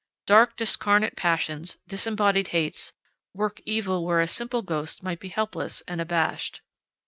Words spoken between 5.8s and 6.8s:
and abashed.